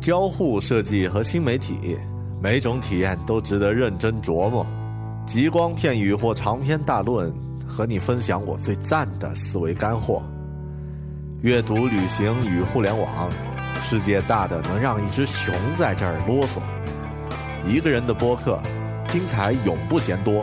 [0.00, 1.98] 交互设计和新媒体，
[2.40, 4.66] 每种体验都值得认真琢磨。
[5.26, 7.30] 极光片语或长篇大论，
[7.66, 10.22] 和你分享我最赞的思维干货。
[11.42, 13.30] 阅读、旅行与互联网，
[13.82, 16.60] 世界大的能让一只熊在这儿啰嗦。
[17.66, 18.58] 一个人的播客，
[19.06, 20.42] 精彩永不嫌多。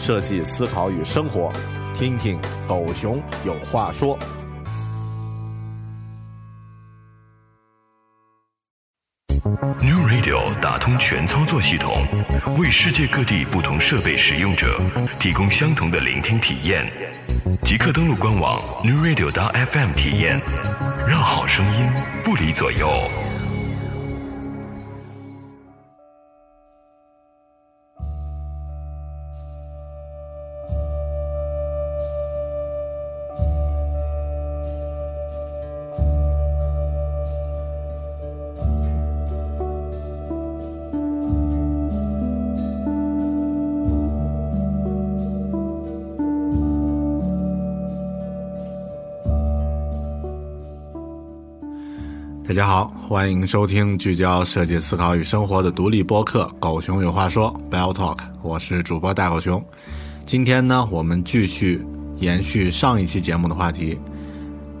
[0.00, 1.52] 设计、思考与生活，
[1.94, 4.18] 听听狗熊有话说。
[10.30, 12.06] 有打通全操作系统，
[12.56, 14.80] 为世界各地不同设备使用者
[15.18, 16.88] 提供相同的聆听体验。
[17.64, 20.40] 即刻登录官网 newradio.fm 体验，
[21.08, 21.84] 让好声音
[22.22, 22.88] 不离左右。
[52.50, 59.64] 大家好，欢迎收听聚焦设计思考与生活的独立播客《狗熊有话说》（Bell Talk），我是主播大狗熊。
[60.26, 61.80] 今天呢，我们继续
[62.16, 63.96] 延续上一期节目的话题，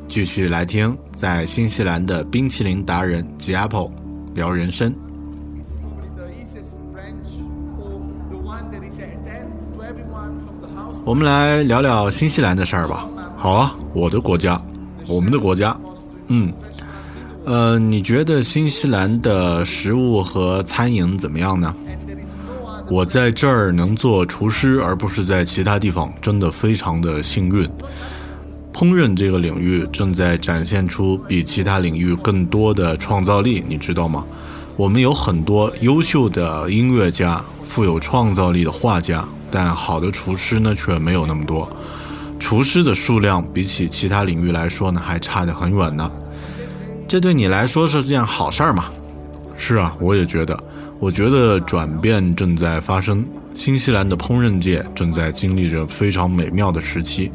[0.08, 3.92] 继续来听在新西兰的冰淇淋达人 G Apple
[4.34, 4.92] 聊人生。
[11.04, 13.06] 我们来聊聊新西兰的事儿吧。
[13.36, 14.60] 好啊，我的国家，
[15.06, 15.78] 我们的国家，
[16.26, 16.52] 嗯，
[17.44, 21.74] 呃，你觉得新西兰的食物和餐饮怎么样呢？
[22.90, 27.68] 我在这儿能做厨师，而不是在其他地方，真的非常的幸运。
[28.72, 34.24] 烹饪这个领域正在展现出比其他领域更多的创造力，你知道吗？
[34.76, 41.68] 我们有很多优秀的音乐家、富有创造力的画家，但好的厨师呢却没有那么多。
[42.38, 46.10] 厨师的数量比起其他领域来说呢，还差得很远呢。
[47.10, 48.84] 这对你来说是件好事儿吗？
[49.56, 50.56] 是啊，我也觉得。
[51.00, 57.28] 我觉得转变正在发生，新西兰的烹饪界正在经历着非常美妙的时期。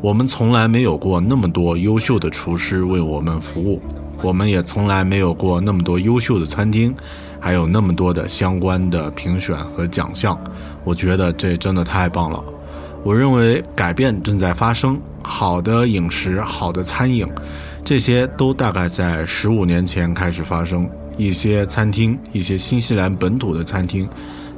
[0.00, 3.80] 我们从来没有过那么多优秀的厨师为我们服务，
[4.20, 6.92] 我们也从来没有过那么多优秀的餐厅，
[7.38, 10.36] 还有那么多的相关的评选和奖项。
[10.82, 12.42] 我觉得这真的太棒了。
[13.04, 17.28] 我认为改变正在发生，好的饮食、好的餐饮，
[17.84, 20.88] 这些都大概在十五年前开始发生。
[21.16, 24.08] 一些餐厅，一些新西兰本土的餐厅，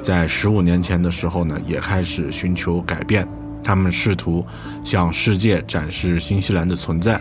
[0.00, 3.28] 在十五年前的时候呢，也开始寻求改变。
[3.62, 4.46] 他们试图
[4.84, 7.20] 向世界展示新西兰的存在。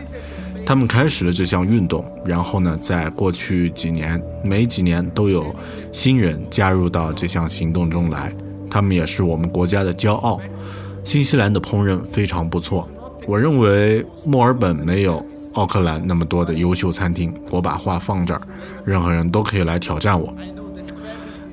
[0.64, 5.54] 他们开始了这项运动，然后呢，在过去几年，每几年都有
[5.92, 8.32] 新人加入到这项行动中来。
[8.70, 10.40] 他们也是我们国家的骄傲。
[11.04, 12.88] 新西兰的烹饪非常不错，
[13.26, 15.24] 我认为墨尔本没有
[15.56, 17.34] 奥克兰那么多的优秀餐厅。
[17.50, 18.40] 我把话放这儿，
[18.84, 20.34] 任何人都可以来挑战我。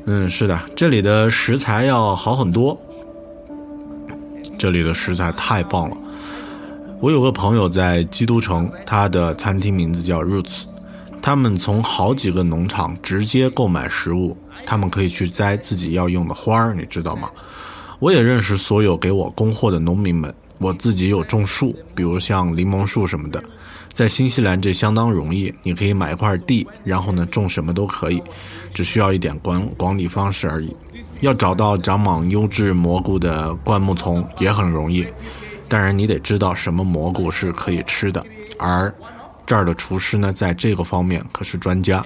[0.06, 2.80] 嗯，是的，这里的食材要好很多。
[4.59, 5.97] 这里的食材太棒了。
[7.00, 10.63] 我有个朋友在基督城，他的餐厅名字叫 Roots。
[11.22, 17.31] 他们从好几个农场直接购买食物，他们可以去摘自己要用的花儿，你知道吗？
[18.00, 20.34] 我也认识所有给我供货的农民们。
[20.58, 23.42] 我自己有种树，比如像柠檬树什么的。
[23.94, 28.22] 在新西兰这相当容易，你可以买一块地，然后呢种什么都可以，
[28.74, 30.75] 只需要一点管管理方式而已。
[31.22, 35.06] 要找到长满优质蘑菇的灌木丛也很容易，
[35.69, 38.25] 当然你得知道什么蘑菇是可以吃的。
[38.57, 38.94] 而
[39.45, 42.04] 这儿的厨师呢，在这个方面可是专家。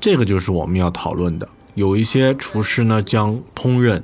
[0.00, 1.48] 这个就是我们要讨论的。
[1.74, 4.02] 有一些厨师呢，将烹饪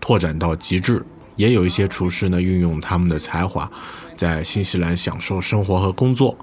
[0.00, 1.04] 拓展到极致。
[1.36, 3.70] 也有一些厨师呢，运用他们的才华，
[4.16, 6.36] 在新西兰享受生活和工作。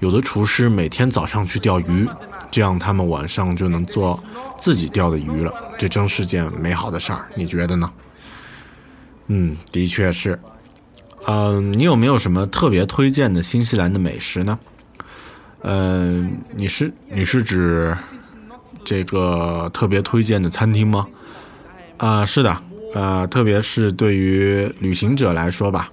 [0.00, 2.08] 有的厨师每天早上去钓鱼，
[2.50, 4.22] 这样他们晚上就能做
[4.58, 5.54] 自己钓的鱼了。
[5.78, 7.90] 这真是件美好的事儿，你觉得呢？
[9.28, 10.38] 嗯，的确是。
[11.26, 14.58] 嗯，你有没有什么特别推荐的新西兰的美食呢？
[15.60, 17.94] 呃，你是你是指
[18.84, 21.06] 这个特别推荐的餐厅吗？
[21.98, 22.56] 啊，是的，
[22.94, 25.90] 呃，特别是对于旅行者来说吧。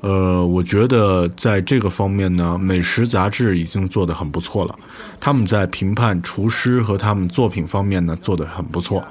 [0.00, 4.78] 呃，我觉得在这个方面呢，美食杂志已经做得很不错了。
[5.18, 9.02] 他们在评判厨师和他们作品方面呢，做得很不错。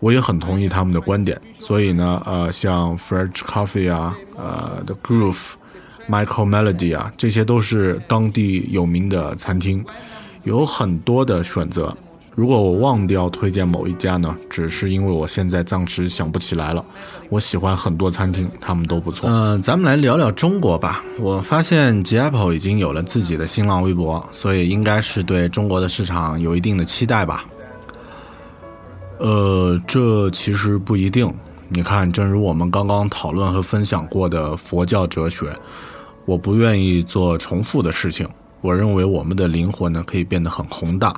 [0.00, 1.38] 我也很同意他们的观点。
[1.58, 5.52] 所以呢，呃，像 French Coffee 啊，呃，The Groove、
[6.08, 9.84] Michael Melody 啊，这些都是当地有名的餐厅，
[10.44, 11.94] 有很多的选择。
[12.34, 16.82] 如果我忘掉推荐某一家呢，只是因为我现在暂时想不起来了。
[17.28, 19.28] 我喜欢很多餐厅，他们都不错。
[19.28, 21.04] 嗯、咱们来聊聊中国吧。
[21.20, 27.44] 我发现 G Apple 已经有了自己的新浪微博，所以应该是对中国的市场有一定的期待吧。
[29.18, 31.30] 呃，这其实不一定。
[31.68, 35.54] 你看，正如我们刚刚讨论和分享过的佛教哲学，
[36.24, 38.26] 我不愿意做重复的事情。
[38.62, 41.12] 我认为我们的灵魂呢可以变得很宏大，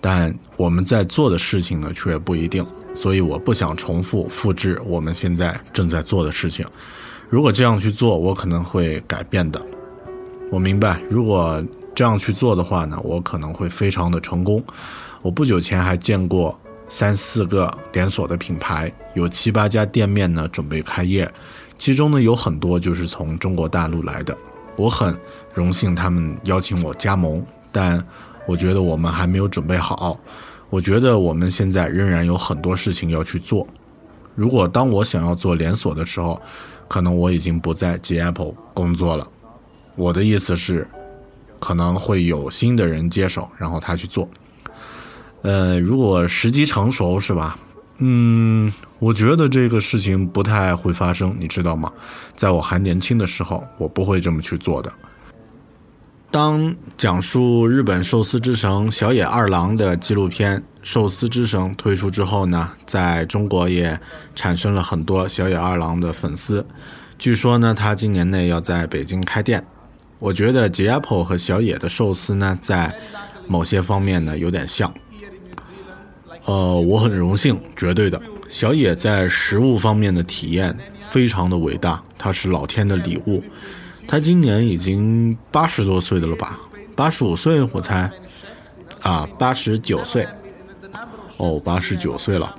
[0.00, 2.64] 但我们在做的事情呢却不一定。
[2.94, 6.66] 所以我不想重复复制我们现在正在做的事情。
[7.28, 9.64] 如果这样去做，我可能会改变的。
[10.50, 11.62] 我明白，如果
[11.94, 14.62] 这样去做的话呢，我可能会非常的成功。
[15.22, 16.58] 我不久前还见过
[16.88, 21.30] 三四个连锁的品牌，有七八家店面呢准备开业，
[21.76, 24.36] 其中呢有很多就是从中国大陆来的。
[24.76, 25.14] 我很
[25.54, 28.02] 荣幸他们邀请我加盟，但
[28.48, 30.18] 我觉得我们还没有准备好。
[30.70, 33.68] 我觉得我们现在仍然有很多事情要去做。
[34.34, 36.40] 如果当我想要做连锁的时候，
[36.88, 39.28] 可能我已经不在 G Apple 工作了。
[39.96, 40.88] 我的意思是，
[41.60, 44.26] 可能会有新的人接手，然后他去做。
[45.42, 47.58] 呃，如果时机成熟，是吧？
[47.98, 51.92] 嗯，我觉得这个事情不太会发生，你知道吗？
[52.34, 54.90] 在我还年轻的时候，我不会这么去做的。
[56.30, 63.98] 当讲述日本寿司之神小野二郎的纪录片《寿司之神》推出之后呢，在中国也
[64.34, 66.66] 产生了很多小野二郎的粉丝。
[67.18, 69.64] 据说呢，他今年内要在北京开店。
[70.18, 72.94] 我觉得吉 Apple 和小野的寿司呢，在
[73.46, 74.92] 某些方面呢有点像。
[76.44, 78.20] 呃，我很荣幸，绝对的。
[78.48, 80.76] 小野在食物方面的体验
[81.08, 83.42] 非常的伟大，他是老天的礼物。
[84.08, 86.58] 他今年已经八十多岁的了吧？
[86.96, 88.10] 八十五岁，我猜。
[89.02, 90.26] 啊，八十九岁。
[91.36, 92.52] 哦，八十九岁了。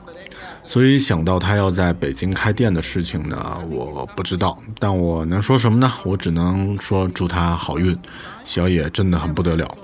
[0.64, 5.92] 所以想到他要在北京开店的事情呢，我不知道，但我能说什么呢？
[6.04, 7.98] 我只能说祝他好运。
[8.44, 9.78] 小野真的很不得了。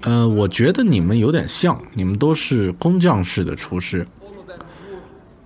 [0.00, 4.04] 呃，我觉得你们有点像，你们都是工匠式的厨师。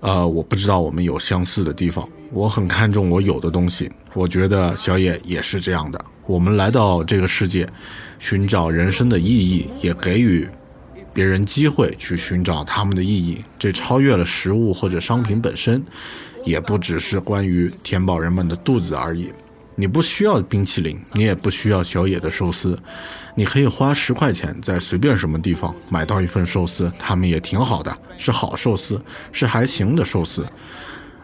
[0.00, 2.08] 呃，我不知道我们有相似的地方。
[2.34, 6.04] 我很看重我有的东西，我觉得小野也是这样的。
[6.26, 7.68] 我们来到这个世界，
[8.18, 10.48] 寻找人生的意义，也给予
[11.12, 13.44] 别人机会去寻找他们的意义。
[13.56, 15.80] 这超越了食物或者商品本身，
[16.44, 19.30] 也不只是关于填饱人们的肚子而已。
[19.76, 22.76] 你不需要冰淇淋，你也不需要小野的寿司，
[23.36, 30.44] 你可以花十块钱在随便什么地方买到一份寿司，他们也挺好的，是好寿司，是还行的寿司。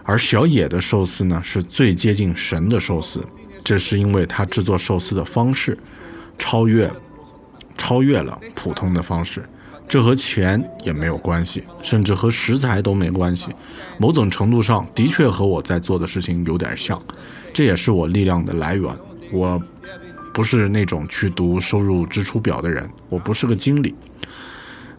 [0.05, 3.25] 而小野的寿司呢，是最接近神的寿司，
[3.63, 5.79] 这是因为他制作寿司的方式
[6.39, 6.91] 超越
[7.77, 9.49] 超越了普通的方式，
[9.89, 13.51] 这和钱也没有关系，甚至和食材都没关系。
[13.99, 17.01] 某种程度上，的确和我在做的事情有点像，
[17.53, 18.97] 这也是我力量的来源。
[19.33, 19.63] 我
[20.33, 23.95] 不是那种去读收入支出表的人，我不是个经理。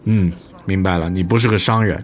[0.04, 0.32] 嗯，
[0.64, 2.02] 明白了，你不是个商人。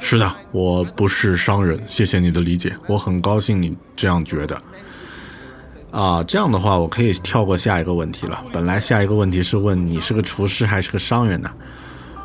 [0.00, 4.60] 是的，我不是商人，谢谢你的理解，我很高兴你这样觉得。
[5.90, 8.42] 啊，这样的话，我可以跳过下一个问题了。
[8.52, 11.50] 本来下一个问题是问你是个厨师还是个商人呢？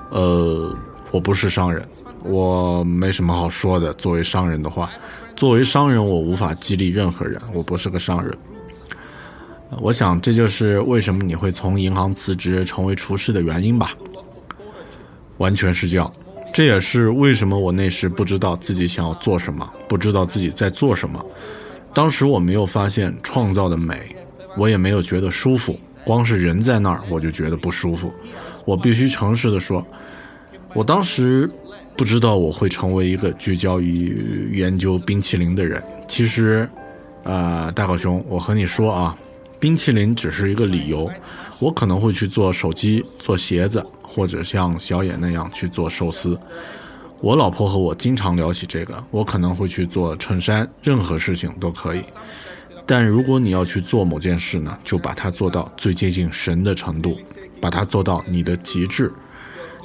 [0.09, 0.73] 呃，
[1.11, 1.85] 我不是商人，
[2.23, 3.93] 我没什么好说的。
[3.95, 4.89] 作为商人的话，
[5.35, 8.37] 作为商人，我无法激励任何人，我不是个商人。
[9.79, 13.91] 我想这就是为什么你会从银行辞职成为厨师的原因吧。
[15.39, 16.11] 完全是这样。
[16.57, 21.23] 这也是为什么我那时不知道自己想要做什么，不知道自己在做什么。
[21.93, 24.15] 当时我没有发现创造的美，
[24.57, 25.79] 我也没有觉得舒服。
[26.03, 28.11] 光是人在那儿，我就觉得不舒服。
[28.65, 29.85] 我必须诚实的说，
[30.73, 31.47] 我当时
[31.95, 35.79] 不知道我会成为一个聚焦于研究冰淇淋的人。
[36.07, 36.67] 其实，
[37.21, 39.15] 呃，大狗熊，我和你说啊，
[39.59, 41.07] 冰淇淋只是一个理由。
[41.59, 43.85] 我可能会去做手机、做鞋子。
[44.07, 46.39] 或者像小野那样去做寿司，
[47.19, 49.03] 我老婆和我经常聊起这个。
[49.11, 52.01] 我可能会去做衬衫，任何事情都可以。
[52.85, 57.17] 但如果你要去做某件事呢，就把它做到最接近神的程度，
[57.59, 59.11] 把它做到你的极致。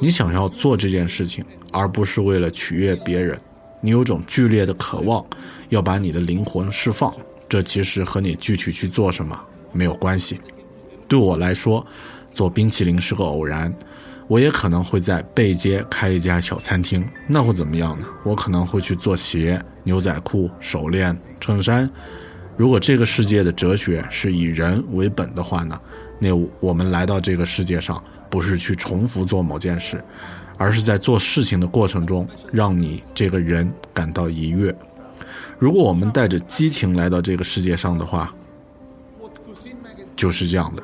[0.01, 3.37] 你想要做这件事情，而不是为了取悦别人。
[3.81, 5.25] 你有种剧烈的渴望，
[5.69, 7.13] 要把你的灵魂释放。
[7.49, 9.39] 这其实和你具体去做什么
[9.73, 10.41] 没有关系。
[11.09, 11.85] 对我来说，
[12.33, 13.75] 做冰淇淋是个偶然。
[14.29, 18.07] 我也可能会在背街开一家小餐厅，那会怎么样呢？
[18.25, 21.89] 我可能会去做鞋、牛仔裤、手链、衬衫。
[22.57, 25.79] 如果这个世界的哲学是以人为本的话呢，
[26.19, 26.29] 那
[26.61, 30.03] 我们来到这个世界上不是去重复做某件事，
[30.57, 34.75] 而是在做事情的过程中让你这个人感到愉悦。
[35.59, 38.33] 如果我们带着激情来到这个世界上的话，
[40.15, 40.83] 就是这样的。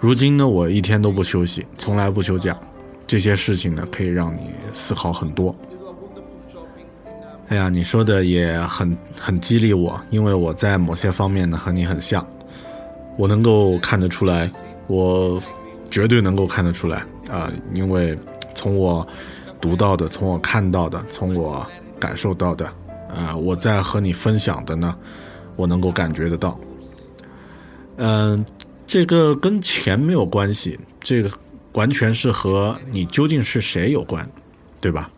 [0.00, 2.58] 如今呢，我一天都不休息，从来不休假，
[3.06, 5.54] 这些事情呢可以让你思考很多。
[7.48, 12.26] 哎呀，你说的也很很激励我，因为我在某些方面呢和你很像，
[13.18, 14.50] 我能够看得出来，
[14.86, 15.42] 我
[15.90, 18.18] 绝对能够看得出来啊，因为
[18.54, 19.06] 从我
[19.60, 21.66] 读到的，从我看到的，从我
[21.98, 22.64] 感受到的，
[23.14, 24.96] 啊，我在和你分享的呢，
[25.56, 26.58] 我能够感觉得到。
[27.96, 28.42] 嗯，
[28.90, 31.30] 这个跟钱没有关系，这个
[31.74, 34.28] 完全是和你究竟是谁有关，
[34.80, 35.08] 对吧？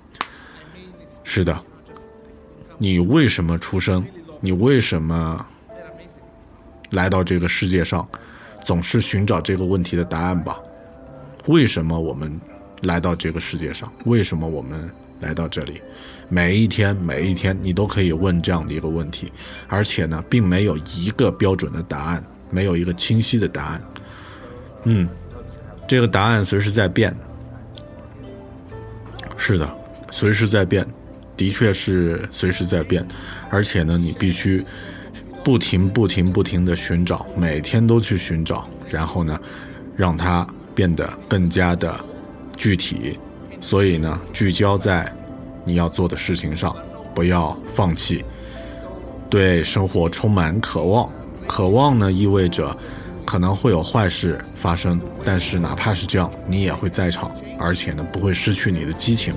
[1.25, 1.59] 是的。
[2.77, 4.05] 你为什么出生？
[4.43, 5.47] 你为什么
[6.91, 8.07] 来到这个世界上？
[8.63, 10.59] 总是寻找这个问题的答案吧。
[11.47, 12.39] 为什么我们
[12.83, 13.91] 来到这个世界上？
[14.05, 15.81] 为什么我们来到这里？
[16.29, 19.33] 每一天，每一天，你都可以问这样的一个问题，
[19.67, 23.83] 而且呢，并没有一个标准的答案，没有一个清晰的答案。
[24.85, 25.09] 嗯，
[25.89, 27.13] 这个答案随时在变。
[29.37, 29.69] 是的，
[30.13, 30.87] 随时在变。
[31.35, 33.05] 的确是随时在变，
[33.51, 34.65] 而且呢，你必须
[35.43, 39.41] 不停、不停、不停的寻找，每天都去寻找，然后呢，
[39.97, 41.99] 让它变得更加的
[42.57, 43.19] 具体。
[43.61, 45.11] 所以呢，聚焦在
[45.65, 46.77] 你要做的事情上，
[47.15, 48.25] 不要放弃。
[49.29, 51.11] 对生活充满渴望，
[51.55, 52.75] 渴望呢意味着
[53.27, 59.35] 可能会有坏事发生，但是哪怕是这样，你也会在场，而且呢，不会失去你的激情。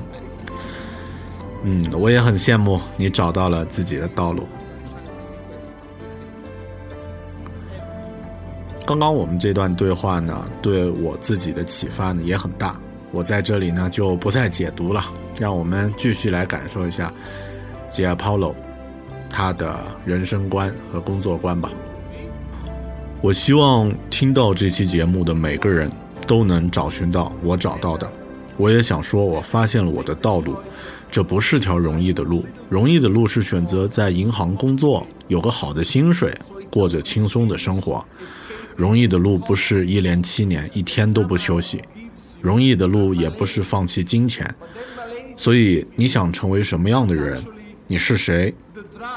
[1.64, 4.48] 嗯，我也很羡慕你找到了自己的道路。
[8.86, 12.80] 刚刚我们这段对话呢，对我自己的启发呢也很大。
[13.12, 15.04] 我在这里呢就不再解读了，
[15.38, 17.12] 让我们继续来感受一下
[17.92, 18.54] 杰 Paulo
[19.30, 21.70] 他的人生观和工作观吧。
[23.26, 25.92] 我希望听到这期节目的每个人
[26.28, 28.08] 都能找寻到我找到的。
[28.56, 30.56] 我也想说，我发现了我的道路。
[31.10, 36.32] 这不是条容易的路，容易的路是选择在银行工作，有个好的薪水，
[36.70, 38.06] 过着轻松的生活。
[38.76, 41.82] 容易的路不是一连七年一天都不休息，
[42.42, 44.48] 容易的路也不是放弃金钱。
[45.36, 47.44] 所以你想成为什么样的人，
[47.88, 48.54] 你是谁，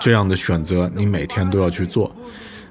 [0.00, 2.10] 这样的选择你每天都要去做。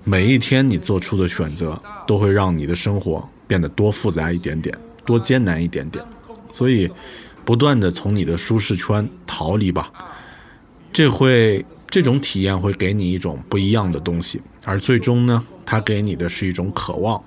[0.08, 4.74] 每一天你做出的选择，都会让你的生活变得多复杂一点点，
[5.06, 6.04] 多艰难一点点。
[6.52, 6.90] 所以。
[7.46, 9.90] 不断的从你的舒适圈逃离吧，
[10.92, 17.24] 这会这种体验会给你一种不一样的东西，而最终呢，它给你的是一种渴望，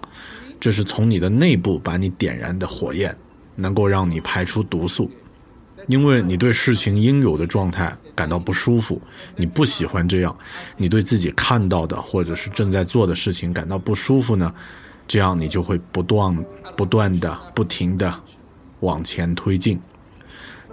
[0.60, 3.16] 这是从你的内部把你点燃的火焰，
[3.56, 5.10] 能够让你排出毒素，
[5.90, 9.00] 因为你对事情应有的状态感到不舒服，
[9.34, 10.34] 你不喜欢这样，
[10.76, 14.54] 你对自己看到的或者是正在做的事情感到不舒服呢，
[15.08, 16.44] 这样你就会不断
[16.76, 18.14] 不断的不停的
[18.80, 19.80] 往前推进。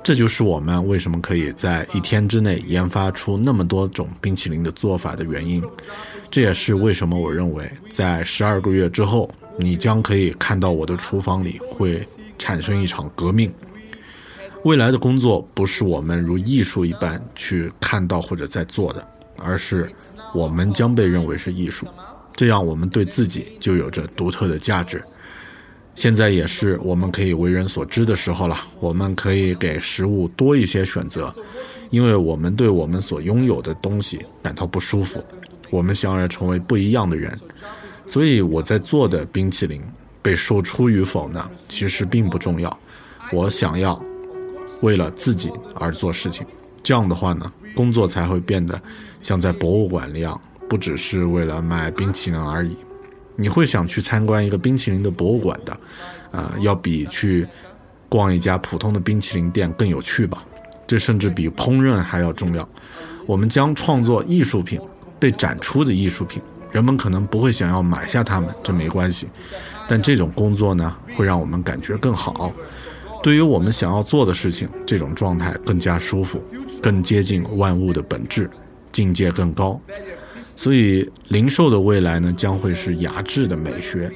[0.03, 5.62] 这就是我们为什么可以在一天之内研发出那么多种冰淇淋的做法的原因。
[6.29, 12.07] 这也是为什么我认为，在十二个月之后，你将可以看到我的厨房里会
[12.38, 13.51] 产生一场革命。
[14.67, 19.07] 未来的工作不是我们如艺术一般去看到或者在做的，
[19.38, 19.89] 而是
[20.33, 21.88] 我们将被认为是艺术，
[22.36, 25.01] 这样我们对自己就有着独特的价值。
[25.95, 28.57] 现在也是我们可以为人所知的时候了。
[28.81, 31.33] 我们可以给食物多一些选择，
[31.89, 35.24] 因为我们对我们所拥有的东西感到不舒服。
[35.69, 37.33] 我们想要成为不一样的人，
[38.05, 39.81] 所以我在做的冰淇淋
[40.21, 42.79] 被售出与否呢，其实并不重要。
[43.31, 44.01] 我想要
[44.81, 46.46] 为了自己而做事情，
[46.84, 48.79] 这样的话呢，工作才会变得
[49.22, 52.77] 像在博物馆一样，不只是为了卖冰淇淋而已。
[53.36, 55.79] 你会想去参观一个冰淇淋的博物馆的，
[56.31, 57.48] 啊，要比去
[58.10, 60.43] 逛一家普通的冰淇淋店更有趣吧？
[60.88, 62.67] 这甚至比烹饪还要重要。
[63.25, 64.79] 我们将创作艺术品，
[65.19, 66.41] 被展出的艺术品，
[66.72, 69.27] 人们可能不会想要买下它们，这没关系。
[69.88, 72.51] 但这种工作呢，会让我们感觉更好。
[73.27, 76.41] 对于我们想要做的事情，这种状态更加舒服，
[76.81, 78.50] 更接近万物的本质，
[78.93, 79.77] 境界更高。
[80.55, 84.10] 所以，零售的未来呢，将会是雅致的美学；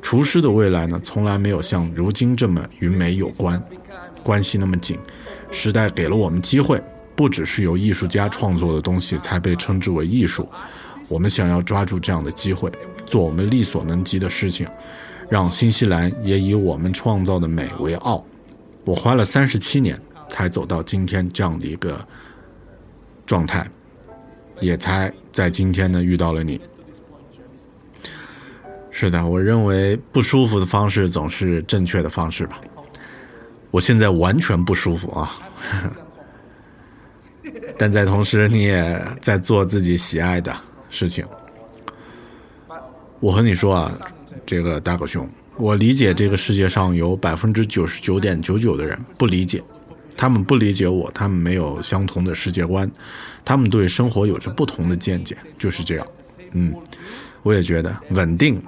[0.00, 3.62] 厨师的未来呢，从来没有像如今这么与美有关，
[4.22, 4.98] 关系那么紧。
[5.50, 6.82] 时代给了我们机会，
[7.14, 10.48] 不只是由艺术家创作的东西才被称之为艺术。
[11.08, 12.72] 我们想要抓住这样的机会，
[13.04, 14.66] 做我们力所能及的事情，
[15.28, 18.24] 让新西兰也以我们创造的美为傲。
[18.86, 22.06] 我花了三十七年才走到今天这样的一个
[23.26, 23.68] 状态，
[24.60, 26.60] 也才在今天呢遇到了你。
[28.92, 32.60] 是的，我认为不舒服的方式总是正确的方式吧。
[33.72, 35.36] 我现在完全不舒服啊，
[37.76, 40.56] 但在同时你也在做自己喜爱的
[40.88, 41.26] 事情。
[43.18, 43.92] 我和你说啊，
[44.46, 45.28] 这个大狗熊，
[45.58, 49.62] 我理解这个世界上有百分之九十九点九九的人不理解，
[50.16, 52.90] 他们不理解我，他们没有相同的世界观，
[53.44, 56.06] 他们对生活有着不同的见解，就是这样。
[56.52, 56.74] 嗯，
[57.42, 58.62] 我也觉得稳定，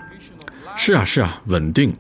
[0.77, 1.95] 是啊是啊，稳定。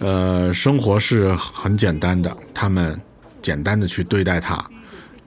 [0.00, 3.00] 呃，生活是很简单的，他们
[3.40, 4.64] 简单的去对待它，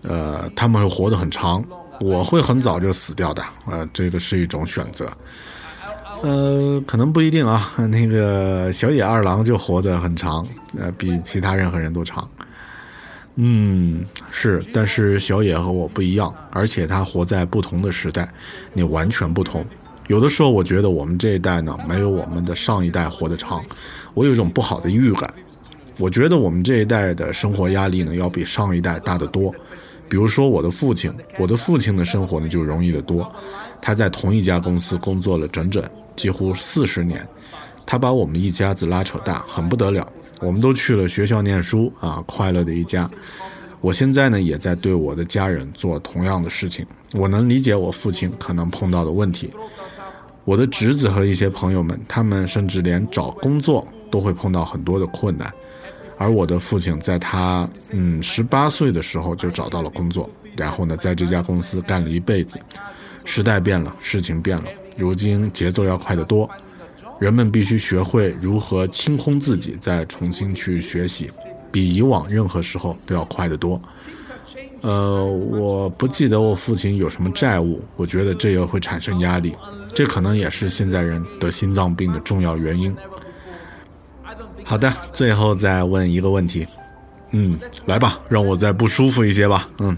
[0.02, 1.64] 呃，他们会活得很长，
[2.02, 5.10] 我会很早就死掉的，呃，这个是一种选择，
[6.26, 10.44] 呃，可能不一定啊， 那个小野二郎就活得很长，
[10.76, 12.28] 呃，比其他任何人都长，
[13.36, 18.28] 嗯，是，但是小野和我不一样，而且他活在不同的时代，
[18.74, 19.64] 你完全不同。
[20.08, 23.64] 有的时候，我觉得我们这一代呢，没有我们的上一代活得长。
[24.16, 25.32] 我有一种不好的预感。
[26.00, 29.54] 我觉得我们这一代的生活压力呢，要比上一代大得多。
[30.10, 33.32] 比如说我的父亲，我的父亲的生活呢就容易得多。
[33.80, 35.84] 他在同一家公司工作了整整
[36.16, 37.28] 几乎四十年，
[37.86, 40.08] 他把我们一家子拉扯大，很不得了。
[40.40, 43.10] 我们都去了学校念书啊，快乐的一家。
[43.82, 46.86] 我现在呢，也在对我的家人做同样的事情。
[47.14, 49.52] 我能理解我父亲可能碰到的问题。
[50.44, 55.52] 我的侄子和一些朋友们，他们甚至连找工作都会碰到很多的困难，
[56.18, 62.60] 而我的父亲在他嗯十八岁的时候就找到了工作，然后呢，在这家公司干了一辈子。
[63.24, 64.66] 时代变了，事情变了，
[64.98, 66.50] 如今节奏要快得多，
[67.20, 71.30] 人们必须学会如何清空自己，再重新去学习，
[71.72, 73.82] 比以往任何时候都要快得多。
[74.82, 79.56] 呃，我不记得我父亲有什么债务，我觉得这也会产生压力。
[79.94, 82.96] 这可能也是现在人得心脏病的重要原因。
[84.64, 86.68] 好的，最后再问一个问题，
[87.32, 89.98] 嗯，来吧，让我再不舒服一些吧，嗯，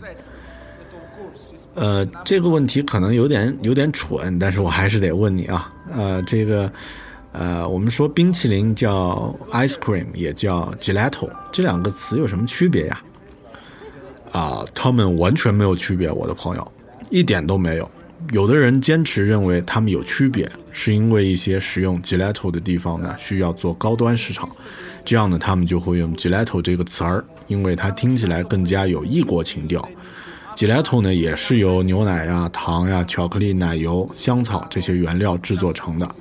[1.77, 6.71] 呃，这个问题可能有点有点蠢，但是我还是得问你啊，呃，这个，
[7.31, 12.99] 呃，我们说冰淇淋叫 ice cream，也叫 gelato，这两个词有什么区别呀？
[14.31, 16.71] 啊，他们完全没有区别，我的朋友，
[17.11, 17.87] 一点都没有。
[18.31, 24.49] 有的人坚持认为它们有区别，是因为一些使用 gelato 的地方呢需要做高端市场，
[25.05, 29.87] 这样呢他们就会用 gelato 这个词儿，因为它听起来更加有异国情调。
[30.57, 36.15] Gelato 呢也是由牛奶呀、糖呀、巧克力、奶油、香草这些原料制作成的。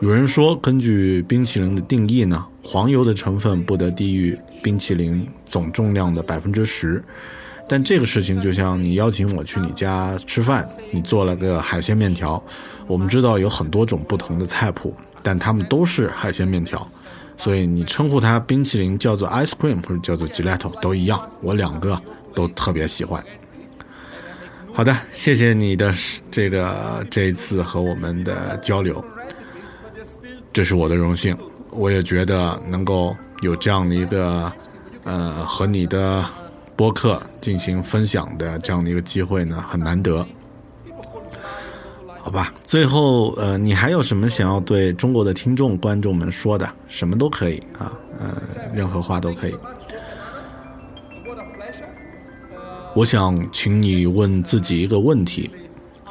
[0.00, 7.02] 有人说，根据冰淇淋的定义呢，黄油的成分不得低于冰淇淋总重量的百分之十。
[7.68, 12.40] 但这个事情就像你邀请我去你家吃饭，你做了个海鲜面条。
[12.86, 16.86] 我们知道有很多种不同的菜谱，但它们都是海鲜面条，
[17.36, 21.20] 所以你称呼它冰淇淋叫做 ice cream 或者叫做 gelato 都一样。
[21.40, 22.00] 我两个
[22.32, 23.20] 都特别喜欢。
[24.72, 25.94] 好的，谢谢你的
[26.30, 29.04] 这个这一次和我们的交流，
[30.52, 31.36] 这是我的荣幸。
[31.70, 34.52] 我也觉得能够有这样的一个
[35.04, 36.24] 呃和你的。
[36.74, 40.26] 播客进行分享的这样的一个机会呢，很难得，
[42.18, 42.52] 好吧？
[42.64, 46.68] 最后，呃，你还有什么想要对中国的听众、观众们说的？
[46.88, 48.42] 什么都可以啊，呃，
[48.74, 49.54] 任何话都可以。
[52.94, 55.50] 我想请你问自己一个问题，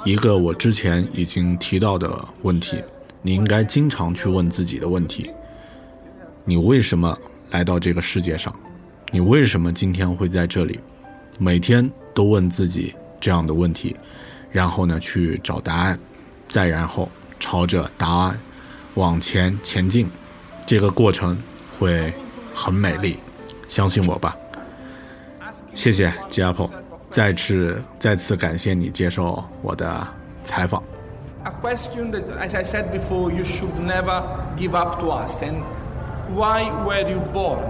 [0.03, 2.81] 一个我之前已经提到的问题，
[3.21, 5.29] 你应该经常去问自己的问题：
[6.43, 7.15] 你为什么
[7.51, 8.51] 来到这个世界上？
[9.11, 10.79] 你为什么今天会在这里？
[11.37, 13.95] 每天都问自己这样的问题，
[14.51, 15.99] 然后呢去找答案，
[16.49, 17.07] 再然后
[17.39, 18.39] 朝着答案
[18.95, 20.09] 往前前进，
[20.65, 21.37] 这个过程
[21.77, 22.11] 会
[22.55, 23.19] 很美丽，
[23.67, 24.35] 相信我吧。
[25.74, 26.12] 谢谢
[26.42, 26.70] Apple，
[27.10, 30.06] 再次再次感谢你接受我的
[30.44, 30.82] 采访。
[31.46, 34.20] a question that, as I said before, you should never
[34.56, 35.40] give up to ask.
[35.42, 35.62] And
[36.34, 37.62] why were you born?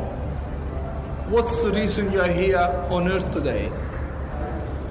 [1.29, 3.71] What's the reason you are here on earth today?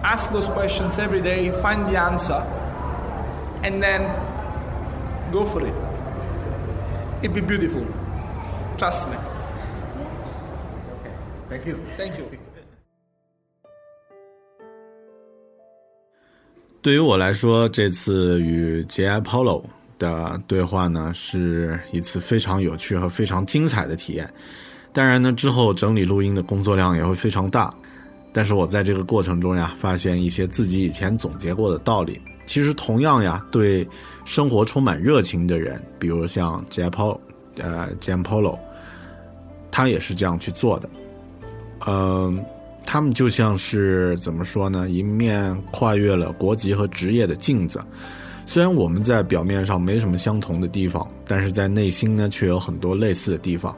[0.04, 2.43] Ask those questions every day, find the answer,
[3.63, 4.01] and then
[5.32, 5.73] go for it.
[7.23, 7.88] It'd be beautiful.
[8.78, 9.17] Trust me.
[11.49, 11.80] Thank you.
[11.97, 12.38] Thank you.
[16.83, 19.21] 对于我来说，这次与 J.I.
[19.21, 19.62] Polo
[19.99, 24.33] 的对话呢，是一次非常有趣和非常精彩的体验。
[24.90, 27.73] 当然呢，之后整理录音的工作量也会非常大。
[28.33, 32.19] 但是我在这个过程中呀，发现一些自己以前总结过的道理。
[32.47, 33.87] 其实同样呀，对
[34.25, 36.88] 生活充满热情的人，比如像 J.I.
[36.88, 37.19] Polo，
[37.59, 38.16] 呃，J.I.
[38.23, 38.59] Polo，
[39.71, 40.88] 他也是这样去做的。
[41.87, 42.43] 嗯。
[42.92, 44.90] 他们就像是怎么说呢？
[44.90, 47.81] 一面跨越了国籍和职业的镜子。
[48.44, 53.72] 虽然我们在表面上没什么相同的地方，但是在内心呢，却有很多类似的地方。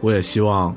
[0.00, 0.74] 我也希望，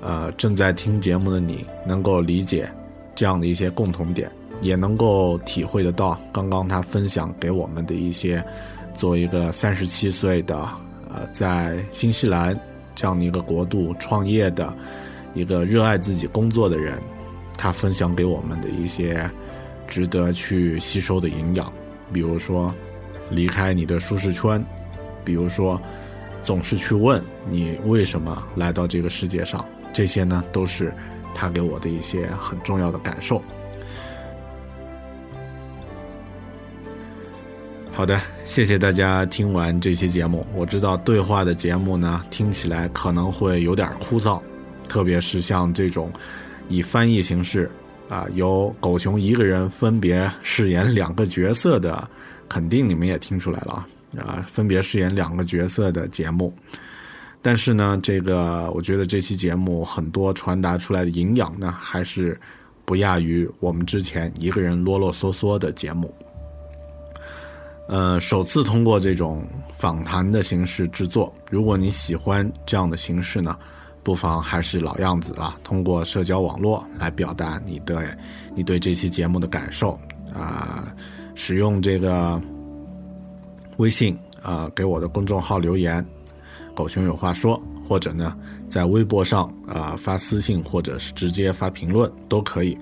[0.00, 2.68] 呃，正在听节目的你能够理解
[3.14, 4.28] 这样的一些共同点，
[4.60, 8.44] 也能够体会得到刚刚他分享给我们的一些，
[8.96, 10.56] 作为一个三十七岁的，
[11.08, 12.58] 呃，在新西兰
[12.96, 14.74] 这样的一个国度创业的。
[15.36, 16.98] 一个热爱自己工作的人，
[17.58, 19.30] 他分享给我们的一些
[19.86, 21.70] 值得去吸收的营养，
[22.10, 22.74] 比如说
[23.30, 24.64] 离开你的舒适圈，
[25.24, 25.78] 比如说
[26.40, 30.90] 总是去问你为什么来到这个世界上，这些呢都是
[31.34, 33.42] 他给我的一些很重要的感受。
[37.92, 40.46] 好的，谢谢大家听完这期节目。
[40.54, 44.40] 我知道对话的节目呢，听起来可能会有点枯燥。
[44.88, 46.10] 特别是像这种
[46.68, 47.70] 以翻译形式
[48.08, 52.08] 啊，由狗熊一个人分别饰演两个角色的，
[52.48, 56.54] 肯定你们也听出来了啊，分别饰演两个角色的节目。
[57.42, 62.36] 但是呢，这个我觉得这期节目很多传达出来的营养呢，还是
[62.84, 66.12] 不亚于我们之前一个人啰啰嗦嗦的节目。
[67.88, 73.56] 呃，首次通过这种访谈的形式制作，如果你喜欢这样的形式呢？
[74.06, 78.16] 不妨还是老样子啊，通过社交网络来表达你的
[78.54, 79.98] 你对这期节目的感受
[80.32, 80.94] 啊，
[81.34, 82.40] 使用这个
[83.78, 86.06] 微信啊给我的公众号留言，
[86.72, 88.32] 狗熊有话说，或者呢
[88.68, 92.78] 在微博上啊发私信，或者是直接发评论都可以。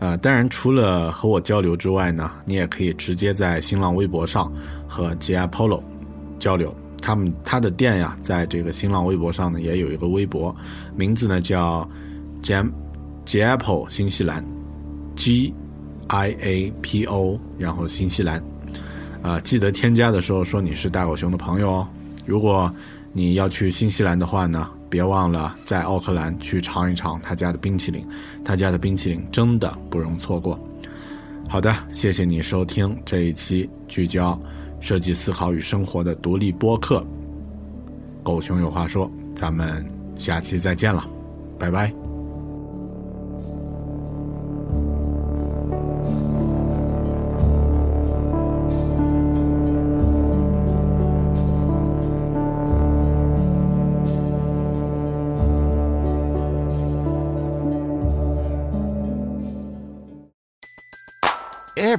[0.00, 4.52] 啊，当然除了和我交流之外呢，你也可以直接在新浪微博上
[4.88, 5.80] 和 J I Polo
[6.40, 6.74] 交流。
[7.00, 10.54] 他们他的店呀，在这个新浪微博上呢，也有一个微博，
[10.94, 11.88] 名字呢叫
[12.42, 12.70] Jam
[13.24, 14.44] J Apple 新西兰
[15.16, 15.52] ，G
[16.08, 18.42] I A P O，然后新西兰，
[19.22, 21.88] 啊，记得添加的时候说你是大狗熊的朋友哦。
[22.26, 22.72] 如果
[23.12, 28.06] 你要去新西兰的话呢，别忘了在奥克兰去尝一尝他家的冰淇淋，
[28.44, 30.58] 他家的冰淇淋真的不容错过。
[31.48, 34.40] 好的，谢谢你收听这一期聚焦。
[34.80, 37.06] 设计思考与生活的独立播客，
[38.22, 41.06] 狗熊有话说，咱们下期再见了，
[41.58, 41.99] 拜拜。